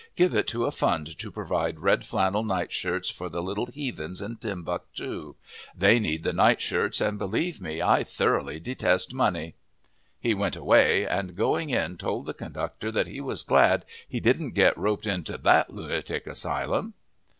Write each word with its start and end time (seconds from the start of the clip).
Give 0.15 0.33
it 0.33 0.47
to 0.47 0.65
a 0.65 0.71
fund 0.71 1.15
to 1.19 1.29
provide 1.29 1.77
red 1.81 2.03
flannel 2.03 2.41
nightshirts 2.41 3.11
for 3.11 3.29
the 3.29 3.43
little 3.43 3.67
heathens 3.67 4.19
in 4.19 4.37
Timbuctoo. 4.37 5.35
They 5.77 5.99
need 5.99 6.23
the 6.23 6.33
night 6.33 6.59
shirts, 6.59 6.99
and, 6.99 7.19
believe 7.19 7.61
me, 7.61 7.83
I 7.83 8.03
thoroughly 8.03 8.59
detest 8.59 9.13
money!" 9.13 9.53
He 10.19 10.33
went 10.33 10.55
away, 10.55 11.05
and 11.05 11.35
going 11.35 11.69
in 11.69 11.99
told 11.99 12.25
the 12.25 12.33
conductor 12.33 12.91
that 12.91 13.05
he 13.05 13.21
was 13.21 13.43
glad 13.43 13.85
he 14.09 14.19
didn't 14.19 14.53
get 14.55 14.75
roped 14.75 15.05
into 15.05 15.37
that 15.37 15.69
lunatic 15.69 16.25
asylum. 16.25 16.95